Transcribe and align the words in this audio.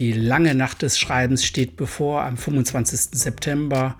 Die 0.00 0.12
lange 0.12 0.54
Nacht 0.54 0.80
des 0.80 0.98
Schreibens 0.98 1.44
steht 1.44 1.76
bevor 1.76 2.24
am 2.24 2.38
25. 2.38 3.10
September. 3.12 3.98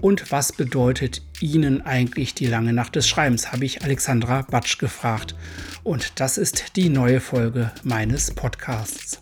Und 0.00 0.30
was 0.30 0.52
bedeutet 0.52 1.20
Ihnen 1.40 1.82
eigentlich 1.82 2.36
die 2.36 2.46
lange 2.46 2.72
Nacht 2.72 2.94
des 2.94 3.08
Schreibens, 3.08 3.50
habe 3.50 3.64
ich 3.64 3.82
Alexandra 3.82 4.42
Batsch 4.42 4.78
gefragt. 4.78 5.34
Und 5.82 6.20
das 6.20 6.38
ist 6.38 6.76
die 6.76 6.88
neue 6.88 7.18
Folge 7.18 7.72
meines 7.82 8.30
Podcasts. 8.30 9.20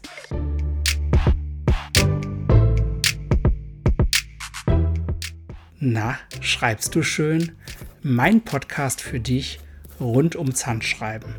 Na, 5.79 6.19
schreibst 6.43 6.95
du 6.95 7.03
schön? 7.03 7.53
Mein 8.03 8.43
Podcast 8.43 9.01
für 9.01 9.21
dich 9.21 9.59
rund 9.99 10.37
ums 10.37 10.67
Handschreiben. 10.67 11.37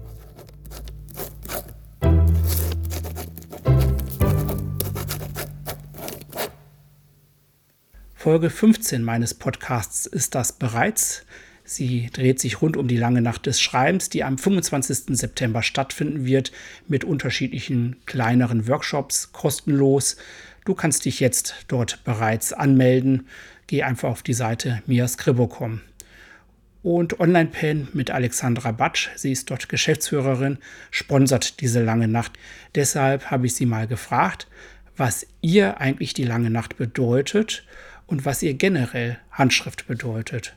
Folge 8.22 8.52
15 8.52 9.04
meines 9.04 9.34
Podcasts 9.34 10.06
ist 10.06 10.36
das 10.36 10.52
bereits. 10.52 11.26
Sie 11.64 12.08
dreht 12.14 12.40
sich 12.40 12.62
rund 12.62 12.78
um 12.78 12.88
die 12.88 12.98
lange 12.98 13.20
Nacht 13.20 13.48
des 13.48 13.60
Schreibens, 13.60 14.10
die 14.10 14.24
am 14.24 14.38
25. 14.38 15.18
September 15.18 15.64
stattfinden 15.64 16.24
wird, 16.24 16.52
mit 16.88 17.04
unterschiedlichen 17.04 17.96
kleineren 18.06 18.68
Workshops, 18.68 19.32
kostenlos. 19.32 20.18
Du 20.66 20.76
kannst 20.76 21.06
dich 21.06 21.20
jetzt 21.20 21.66
dort 21.68 22.04
bereits 22.04 22.54
anmelden. 22.54 23.26
Geh 23.66 23.82
einfach 23.82 24.10
auf 24.10 24.22
die 24.22 24.36
Seite 24.36 24.84
miascribo.com. 24.86 25.82
Und 26.84 27.20
Online-Pen 27.20 27.88
mit 27.94 28.12
Alexandra 28.12 28.72
Batsch, 28.72 29.10
sie 29.16 29.32
ist 29.32 29.50
dort 29.50 29.68
Geschäftsführerin, 29.68 30.60
sponsert 30.92 31.60
diese 31.60 31.82
lange 31.84 32.08
Nacht. 32.08 32.34
Deshalb 32.76 33.32
habe 33.32 33.48
ich 33.48 33.56
sie 33.56 33.66
mal 33.66 33.88
gefragt, 33.88 34.46
was 34.96 35.26
ihr 35.42 35.82
eigentlich 35.82 36.14
die 36.14 36.26
lange 36.26 36.52
Nacht 36.52 36.78
bedeutet 36.78 37.64
und 38.12 38.26
was 38.26 38.44
ihr 38.44 38.54
generell 38.54 39.18
Handschrift 39.32 39.88
bedeutet. 39.88 40.56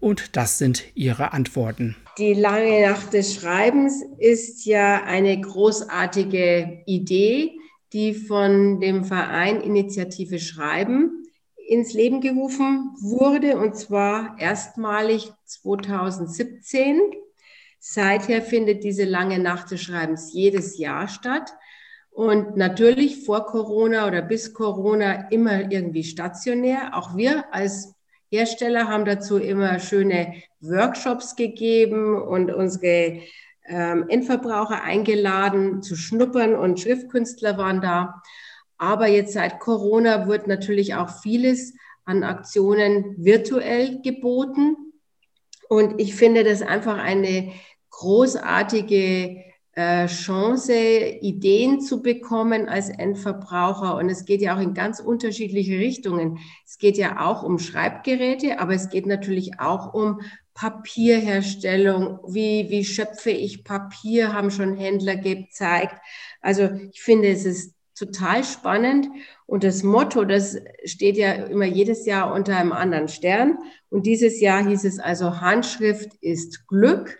Und 0.00 0.36
das 0.36 0.58
sind 0.58 0.84
ihre 0.94 1.32
Antworten. 1.32 1.96
Die 2.18 2.34
lange 2.34 2.88
Nacht 2.88 3.12
des 3.12 3.34
Schreibens 3.34 4.02
ist 4.18 4.64
ja 4.64 5.04
eine 5.04 5.38
großartige 5.40 6.82
Idee, 6.86 7.52
die 7.92 8.14
von 8.14 8.80
dem 8.80 9.04
Verein 9.04 9.60
Initiative 9.60 10.38
Schreiben 10.38 11.22
ins 11.68 11.92
Leben 11.92 12.20
gerufen 12.20 12.94
wurde, 13.00 13.58
und 13.58 13.76
zwar 13.76 14.36
erstmalig 14.38 15.32
2017. 15.44 17.00
Seither 17.78 18.42
findet 18.42 18.84
diese 18.84 19.04
lange 19.04 19.38
Nacht 19.38 19.70
des 19.70 19.82
Schreibens 19.82 20.32
jedes 20.32 20.78
Jahr 20.78 21.08
statt. 21.08 21.52
Und 22.16 22.56
natürlich 22.56 23.26
vor 23.26 23.44
Corona 23.44 24.06
oder 24.06 24.22
bis 24.22 24.54
Corona 24.54 25.28
immer 25.28 25.70
irgendwie 25.70 26.02
stationär. 26.02 26.96
Auch 26.96 27.14
wir 27.14 27.52
als 27.52 27.92
Hersteller 28.30 28.88
haben 28.88 29.04
dazu 29.04 29.36
immer 29.36 29.78
schöne 29.80 30.32
Workshops 30.60 31.36
gegeben 31.36 32.18
und 32.22 32.50
unsere 32.50 33.20
ähm, 33.66 34.06
Endverbraucher 34.08 34.82
eingeladen 34.82 35.82
zu 35.82 35.94
schnuppern 35.94 36.54
und 36.54 36.80
Schriftkünstler 36.80 37.58
waren 37.58 37.82
da. 37.82 38.22
Aber 38.78 39.08
jetzt 39.08 39.34
seit 39.34 39.60
Corona 39.60 40.26
wird 40.26 40.46
natürlich 40.46 40.94
auch 40.94 41.20
vieles 41.20 41.74
an 42.06 42.22
Aktionen 42.22 43.14
virtuell 43.18 44.00
geboten. 44.00 44.74
Und 45.68 46.00
ich 46.00 46.14
finde 46.14 46.44
das 46.44 46.62
einfach 46.62 46.96
eine 46.96 47.52
großartige 47.90 49.44
Chance, 49.76 50.72
Ideen 50.72 51.82
zu 51.82 52.00
bekommen 52.02 52.66
als 52.68 52.88
Endverbraucher. 52.88 53.96
Und 53.96 54.08
es 54.08 54.24
geht 54.24 54.40
ja 54.40 54.56
auch 54.56 54.60
in 54.60 54.72
ganz 54.72 55.00
unterschiedliche 55.00 55.78
Richtungen. 55.78 56.38
Es 56.64 56.78
geht 56.78 56.96
ja 56.96 57.26
auch 57.26 57.42
um 57.42 57.58
Schreibgeräte, 57.58 58.58
aber 58.58 58.72
es 58.74 58.88
geht 58.88 59.04
natürlich 59.06 59.60
auch 59.60 59.92
um 59.92 60.22
Papierherstellung. 60.54 62.20
Wie, 62.26 62.70
wie 62.70 62.86
schöpfe 62.86 63.30
ich 63.30 63.64
Papier, 63.64 64.32
haben 64.32 64.50
schon 64.50 64.76
Händler 64.76 65.16
gezeigt. 65.16 66.00
Also 66.40 66.70
ich 66.92 67.02
finde, 67.02 67.28
es 67.28 67.44
ist 67.44 67.74
total 67.94 68.44
spannend. 68.44 69.08
Und 69.44 69.62
das 69.62 69.82
Motto, 69.82 70.24
das 70.24 70.56
steht 70.84 71.18
ja 71.18 71.32
immer 71.32 71.66
jedes 71.66 72.06
Jahr 72.06 72.32
unter 72.32 72.56
einem 72.56 72.72
anderen 72.72 73.08
Stern. 73.08 73.58
Und 73.90 74.06
dieses 74.06 74.40
Jahr 74.40 74.66
hieß 74.66 74.84
es 74.84 74.98
also, 74.98 75.42
Handschrift 75.42 76.14
ist 76.22 76.66
Glück. 76.66 77.18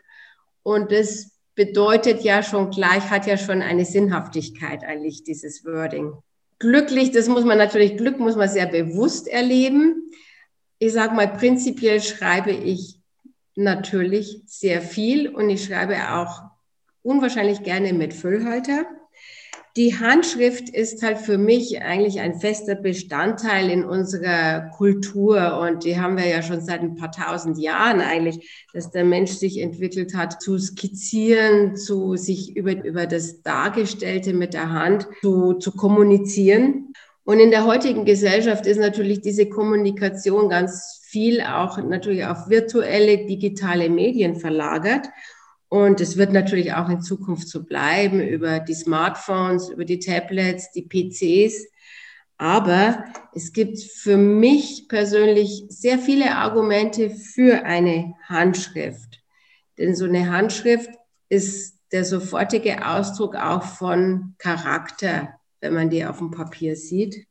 Und 0.63 0.91
das 0.91 1.36
bedeutet 1.57 2.23
ja 2.23 2.43
schon 2.43 2.71
gleich, 2.71 3.11
hat 3.11 3.27
ja 3.27 3.37
schon 3.37 3.63
eine 3.63 3.85
Sinnhaftigkeit 3.85 4.85
eigentlich, 4.85 5.25
dieses 5.25 5.65
Wording. 5.65 6.13
Glücklich, 6.59 7.11
das 7.11 7.29
muss 7.29 7.45
man 7.45 7.59
natürlich, 7.59 7.97
Glück 7.97 8.21
muss 8.21 8.37
man 8.37 8.49
sehr 8.49 8.67
bewusst 8.67 9.27
erleben. 9.27 10.11
Ich 10.79 10.93
sage 10.93 11.15
mal, 11.15 11.29
prinzipiell 11.29 12.01
schreibe 12.01 12.53
ich 12.53 13.01
natürlich 13.57 14.43
sehr 14.47 14.83
viel 14.83 15.29
und 15.29 15.51
ich 15.51 15.65
schreibe 15.65 15.97
auch 16.13 16.43
unwahrscheinlich 17.03 17.63
gerne 17.63 17.93
mit 17.95 18.13
Füllhalter 18.13 18.85
die 19.77 19.99
Handschrift 19.99 20.71
ist 20.71 21.03
halt 21.03 21.19
für 21.19 21.37
mich 21.37 21.83
eigentlich 21.83 22.21
ein 22.21 22.41
fester 22.41 22.75
Bestandteil 22.75 23.69
in 23.69 23.85
unserer 23.85 24.71
Kultur 24.71 25.61
und 25.61 25.85
die 25.85 26.01
haben 26.01 26.17
wir 26.17 26.27
ja 26.27 26.43
schon 26.43 26.63
seit 26.63 26.81
ein 26.81 26.95
paar 26.95 27.13
tausend 27.13 27.59
Jahren 27.59 28.01
eigentlich, 28.01 28.67
dass 28.73 28.91
der 28.91 29.05
Mensch 29.05 29.33
sich 29.33 29.61
entwickelt 29.61 30.17
hat, 30.17 30.41
zu 30.41 30.59
skizzieren, 30.59 31.77
zu 31.77 32.17
sich 32.17 32.57
über, 32.57 32.73
über 32.85 33.07
das 33.07 33.43
Dargestellte 33.43 34.33
mit 34.33 34.55
der 34.55 34.71
Hand 34.71 35.09
zu, 35.21 35.55
zu 35.55 35.73
kommunizieren. 35.73 36.95
Und 37.25 37.39
in 37.39 37.51
der 37.51 37.67
heutigen 37.67 38.07
Gesellschaft 38.07 38.67
ist 38.67 38.79
natürlich 38.79 39.21
diese 39.21 39.47
Kommunikation 39.47 40.49
ganz 40.49 41.03
viel 41.03 41.43
auch 41.43 41.77
natürlich 41.77 42.25
auf 42.25 42.49
virtuelle, 42.49 43.27
digitale 43.27 43.91
Medien 43.91 44.37
verlagert. 44.37 45.09
Und 45.69 46.01
es 46.01 46.17
wird 46.17 46.33
natürlich 46.33 46.75
auch 46.75 46.89
in 46.89 47.03
Zukunft 47.03 47.49
so 47.49 47.65
bleiben 47.65 48.21
über 48.21 48.61
die 48.61 48.75
Smartphones, 48.75 49.69
über 49.69 49.85
die 49.85 49.99
Tablets, 49.99 50.71
die 50.71 50.83
PCs. 50.83 51.67
Aber 52.39 53.05
es 53.35 53.53
gibt 53.53 53.79
für 53.79 54.17
mich 54.17 54.89
persönlich 54.89 55.65
sehr 55.69 55.99
viele 55.99 56.37
Argumente 56.37 57.11
für 57.11 57.65
eine 57.65 58.15
Handschrift. 58.25 59.23
Denn 59.79 59.95
so 59.95 60.05
eine 60.05 60.31
Handschrift 60.31 60.91
ist 61.29 61.79
der 61.93 62.05
sofortige 62.05 62.87
Ausdruck 62.87 63.37
auch 63.37 63.63
von 63.63 64.35
Charakter, 64.39 65.41
wenn 65.61 65.75
man 65.75 65.91
die 65.91 66.05
auf 66.05 66.19
dem 66.19 66.31
Papier 66.31 66.77
sieht. 66.77 67.27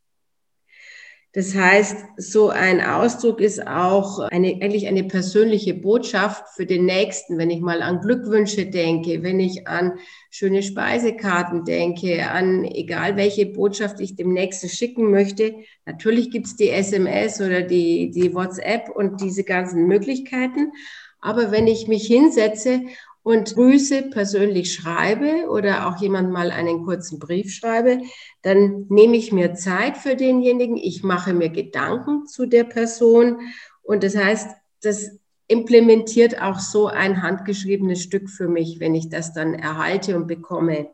Das 1.35 1.53
heißt, 1.53 1.97
so 2.16 2.47
ein 2.47 2.79
Ausdruck 2.79 3.41
ist 3.41 3.68
auch 3.68 4.19
eine, 4.19 4.57
eigentlich 4.62 4.88
eine 4.88 5.03
persönliche 5.03 5.73
Botschaft 5.73 6.46
für 6.56 6.66
den 6.66 6.85
Nächsten. 6.85 7.38
Wenn 7.38 7.50
ich 7.50 7.59
mal 7.59 7.81
an 7.81 8.00
Glückwünsche 8.00 8.68
denke, 8.68 9.22
wenn 9.22 9.41
ich 9.41 9.68
an 9.68 10.00
schöne 10.31 10.63
Speisekarten 10.63 11.66
denke, 11.66 12.31
an 12.31 12.63
egal 12.63 13.18
welche 13.18 13.47
Botschaft 13.47 14.00
ich 14.00 14.16
dem 14.16 14.31
Nächsten 14.31 14.69
schicken 14.69 15.12
möchte. 15.12 15.56
Natürlich 15.85 16.31
gibt's 16.31 16.56
die 16.56 16.69
SMS 16.69 17.41
oder 17.41 17.63
die, 17.63 18.12
die 18.12 18.34
WhatsApp 18.34 18.88
und 18.95 19.19
diese 19.19 19.44
ganzen 19.44 19.88
Möglichkeiten. 19.88 20.72
Aber 21.19 21.51
wenn 21.51 21.68
ich 21.68 21.90
mich 21.90 22.07
hinsetze 22.07 22.79
und 23.25 23.56
Grüße 23.56 24.03
persönlich 24.12 24.72
schreibe 24.72 25.50
oder 25.50 25.88
auch 25.88 26.00
jemand 26.00 26.31
mal 26.31 26.52
einen 26.52 26.86
kurzen 26.86 27.18
Brief 27.18 27.52
schreibe, 27.52 28.02
dann 28.44 28.86
nehme 28.90 29.18
ich 29.18 29.31
mir 29.31 29.56
Zeit 29.56 29.97
für 29.97 30.16
denjenigen, 30.16 30.78
ich 30.78 31.02
mache 31.02 31.34
mir 31.34 31.50
Gedanken 31.50 32.28
zu 32.28 32.46
der 32.46 32.66
Person 32.66 33.39
und 33.81 34.04
das 34.04 34.16
heißt, 34.16 34.51
das 34.83 35.18
implementiert 35.48 36.39
auch 36.39 36.60
so 36.60 36.86
ein 36.86 37.24
handgeschriebenes 37.24 38.04
Stück 38.04 38.30
für 38.30 38.48
mich, 38.48 38.80
wenn 38.80 38.94
ich 38.94 39.10
das 39.10 39.33
dann 39.33 39.56
erhalte 39.56 40.16
und 40.16 40.28
bekomme. 40.28 40.92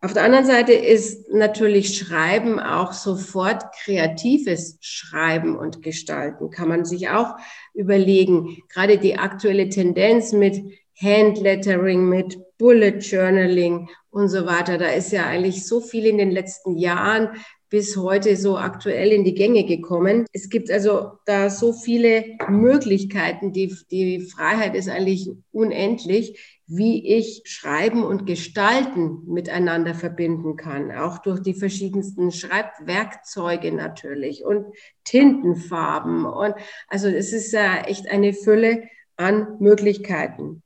Auf 0.00 0.12
der 0.12 0.24
anderen 0.24 0.44
Seite 0.44 0.72
ist 0.72 1.32
natürlich 1.32 1.96
Schreiben 1.96 2.58
auch 2.58 2.92
sofort 2.92 3.72
kreatives 3.84 4.76
Schreiben 4.80 5.56
und 5.56 5.82
Gestalten. 5.82 6.50
Kann 6.50 6.68
man 6.68 6.84
sich 6.84 7.10
auch 7.10 7.36
überlegen. 7.74 8.58
Gerade 8.68 8.98
die 8.98 9.18
aktuelle 9.18 9.68
Tendenz 9.68 10.32
mit 10.32 10.64
Handlettering, 11.00 12.08
mit 12.08 12.38
Bullet 12.58 12.98
Journaling 12.98 13.88
und 14.10 14.28
so 14.28 14.46
weiter. 14.46 14.78
Da 14.78 14.88
ist 14.88 15.12
ja 15.12 15.26
eigentlich 15.26 15.66
so 15.66 15.80
viel 15.80 16.06
in 16.06 16.18
den 16.18 16.30
letzten 16.30 16.76
Jahren 16.76 17.28
bis 17.68 17.96
heute 17.96 18.36
so 18.36 18.56
aktuell 18.56 19.10
in 19.12 19.24
die 19.24 19.34
Gänge 19.34 19.64
gekommen. 19.64 20.24
Es 20.32 20.48
gibt 20.48 20.70
also 20.70 21.12
da 21.26 21.50
so 21.50 21.72
viele 21.72 22.24
Möglichkeiten. 22.48 23.52
Die, 23.52 23.74
die 23.90 24.20
Freiheit 24.20 24.74
ist 24.76 24.88
eigentlich 24.88 25.30
unendlich, 25.50 26.60
wie 26.66 27.16
ich 27.16 27.42
Schreiben 27.44 28.04
und 28.04 28.26
Gestalten 28.26 29.22
miteinander 29.26 29.94
verbinden 29.94 30.56
kann. 30.56 30.92
Auch 30.92 31.18
durch 31.18 31.40
die 31.40 31.54
verschiedensten 31.54 32.30
Schreibwerkzeuge 32.30 33.72
natürlich 33.72 34.44
und 34.44 34.66
Tintenfarben. 35.04 36.24
Und 36.24 36.54
also 36.88 37.08
es 37.08 37.32
ist 37.32 37.52
ja 37.52 37.82
echt 37.82 38.08
eine 38.08 38.32
Fülle 38.32 38.84
an 39.16 39.56
Möglichkeiten. 39.58 40.62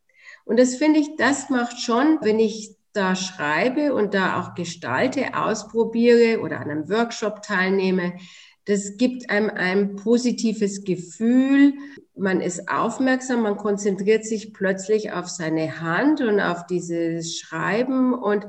Und 0.50 0.58
das 0.58 0.74
finde 0.74 0.98
ich, 0.98 1.14
das 1.14 1.48
macht 1.48 1.80
schon, 1.80 2.18
wenn 2.22 2.40
ich 2.40 2.74
da 2.92 3.14
schreibe 3.14 3.94
und 3.94 4.14
da 4.14 4.40
auch 4.40 4.56
gestalte, 4.56 5.36
ausprobiere 5.36 6.40
oder 6.40 6.58
an 6.58 6.68
einem 6.68 6.88
Workshop 6.90 7.42
teilnehme, 7.42 8.14
das 8.64 8.96
gibt 8.96 9.30
einem 9.30 9.48
ein 9.48 9.94
positives 9.94 10.82
Gefühl. 10.82 11.74
Man 12.16 12.40
ist 12.40 12.68
aufmerksam, 12.68 13.42
man 13.42 13.58
konzentriert 13.58 14.24
sich 14.24 14.52
plötzlich 14.52 15.12
auf 15.12 15.28
seine 15.28 15.80
Hand 15.82 16.20
und 16.20 16.40
auf 16.40 16.66
dieses 16.66 17.38
Schreiben 17.38 18.12
und 18.12 18.44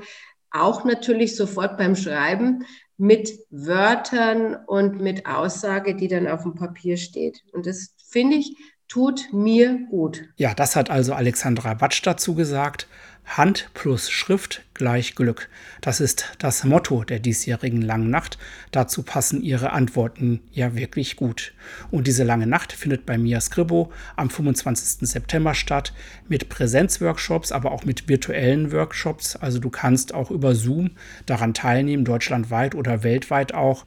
auch 0.49 0.83
natürlich 0.85 1.35
sofort 1.35 1.77
beim 1.77 1.95
Schreiben 1.95 2.65
mit 2.97 3.31
Wörtern 3.51 4.55
und 4.65 4.99
mit 4.99 5.27
Aussage, 5.27 5.95
die 5.95 6.07
dann 6.07 6.27
auf 6.27 6.41
dem 6.41 6.55
Papier 6.55 6.97
steht. 6.97 7.43
Und 7.53 7.67
das 7.67 7.93
finde 8.09 8.37
ich 8.37 8.57
tut 8.91 9.29
mir 9.31 9.79
gut. 9.89 10.23
Ja, 10.35 10.53
das 10.53 10.75
hat 10.75 10.89
also 10.89 11.13
Alexandra 11.13 11.75
Batsch 11.75 12.01
dazu 12.03 12.35
gesagt. 12.35 12.87
Hand 13.23 13.69
plus 13.73 14.09
Schrift 14.09 14.63
gleich 14.73 15.15
Glück. 15.15 15.47
Das 15.79 16.01
ist 16.01 16.35
das 16.39 16.65
Motto 16.65 17.05
der 17.05 17.19
diesjährigen 17.19 17.81
langen 17.81 18.09
Nacht. 18.09 18.37
Dazu 18.71 19.03
passen 19.03 19.41
ihre 19.41 19.71
Antworten 19.71 20.41
ja 20.51 20.75
wirklich 20.75 21.15
gut. 21.15 21.53
Und 21.91 22.07
diese 22.07 22.25
lange 22.25 22.47
Nacht 22.47 22.73
findet 22.73 23.05
bei 23.05 23.17
Mia 23.17 23.39
Scribo 23.39 23.93
am 24.17 24.29
25. 24.29 25.07
September 25.07 25.53
statt 25.53 25.93
mit 26.27 26.49
Präsenzworkshops, 26.49 27.53
aber 27.53 27.71
auch 27.71 27.85
mit 27.85 28.09
virtuellen 28.09 28.73
Workshops. 28.73 29.37
Also 29.37 29.59
du 29.59 29.69
kannst 29.69 30.13
auch 30.13 30.31
über 30.31 30.53
Zoom 30.53 30.91
daran 31.25 31.53
teilnehmen, 31.53 32.03
deutschlandweit 32.03 32.75
oder 32.75 33.03
weltweit 33.03 33.53
auch. 33.53 33.85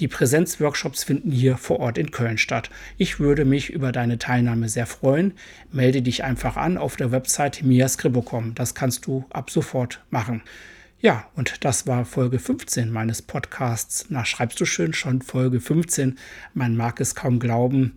Die 0.00 0.08
Präsenzworkshops 0.08 1.04
finden 1.04 1.30
hier 1.30 1.56
vor 1.56 1.78
Ort 1.78 1.98
in 1.98 2.10
Köln 2.10 2.36
statt. 2.36 2.68
Ich 2.98 3.20
würde 3.20 3.44
mich 3.44 3.70
über 3.70 3.92
deine 3.92 4.18
Teilnahme 4.18 4.68
sehr 4.68 4.86
freuen. 4.86 5.34
Melde 5.70 6.02
dich 6.02 6.24
einfach 6.24 6.56
an 6.56 6.78
auf 6.78 6.96
der 6.96 7.12
Website 7.12 7.62
miascribo.com. 7.62 8.54
Das 8.54 8.74
kannst 8.74 9.06
du 9.06 9.24
ab 9.30 9.50
sofort 9.50 10.00
machen. 10.10 10.42
Ja, 10.98 11.26
und 11.36 11.64
das 11.64 11.86
war 11.86 12.06
Folge 12.06 12.38
15 12.38 12.90
meines 12.90 13.22
Podcasts. 13.22 14.06
Na, 14.08 14.24
schreibst 14.24 14.58
du 14.60 14.64
schön 14.64 14.94
schon 14.94 15.22
Folge 15.22 15.60
15. 15.60 16.18
Man 16.54 16.76
mag 16.76 16.98
es 16.98 17.14
kaum 17.14 17.38
glauben. 17.38 17.94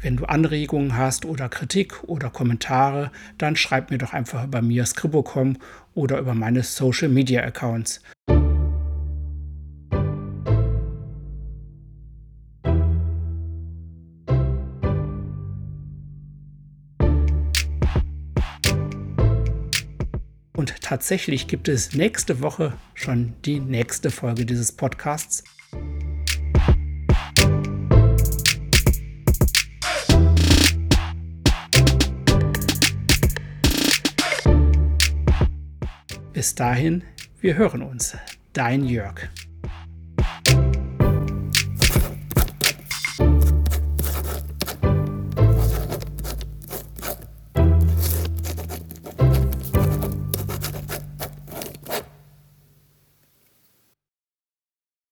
Wenn 0.00 0.16
du 0.16 0.24
Anregungen 0.24 0.96
hast 0.96 1.24
oder 1.24 1.48
Kritik 1.48 2.04
oder 2.04 2.30
Kommentare, 2.30 3.10
dann 3.38 3.56
schreib 3.56 3.90
mir 3.90 3.98
doch 3.98 4.12
einfach 4.12 4.44
über 4.44 4.62
miascribo.com 4.62 5.58
oder 5.94 6.18
über 6.18 6.34
meine 6.34 6.62
Social 6.62 7.08
Media 7.08 7.42
Accounts. 7.42 8.00
Und 20.56 20.80
tatsächlich 20.82 21.48
gibt 21.48 21.66
es 21.66 21.94
nächste 21.94 22.40
Woche 22.40 22.78
schon 22.94 23.34
die 23.44 23.58
nächste 23.58 24.10
Folge 24.10 24.46
dieses 24.46 24.70
Podcasts. 24.70 25.42
Bis 36.32 36.54
dahin, 36.54 37.02
wir 37.40 37.56
hören 37.56 37.82
uns. 37.82 38.16
Dein 38.52 38.84
Jörg. 38.84 39.28